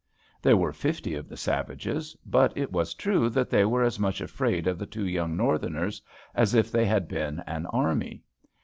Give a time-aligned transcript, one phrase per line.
[0.41, 4.19] There were fifty of the savages, but it was true that they were as much
[4.19, 6.01] afraid of the two young Northerners
[6.33, 8.23] as if they had been an army.